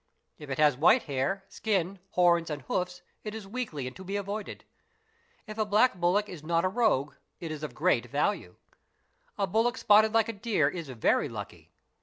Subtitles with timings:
[0.39, 4.15] If it has white hair, skin, horns, and hoofs it is weakly and to be
[4.15, 4.65] avoided.
[5.45, 8.55] If a black bullock is not a rogue, it is of great value.
[9.37, 11.69] A bullock spotted hke a deer is very lucky.